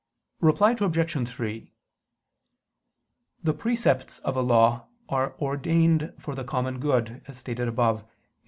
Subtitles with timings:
[0.39, 1.29] Reply Obj.
[1.29, 1.71] 3:
[3.43, 8.09] The precepts of a law are ordained for the common good, as stated above (Q.